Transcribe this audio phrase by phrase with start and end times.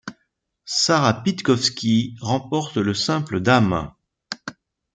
[0.65, 3.93] Sarah Pitkowski remporte le simple dames.